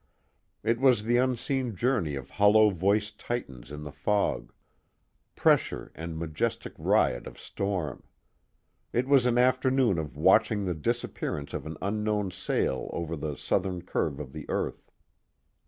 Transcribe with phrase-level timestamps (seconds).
[0.63, 4.51] It was the unseen journey of hollow voiced titans in the fog;
[5.35, 8.01] pressure and majestic riot of storm.
[8.91, 13.83] It was an afternoon of watching the disappearance of an unknown sail over the southern
[13.83, 14.89] curve of the earth.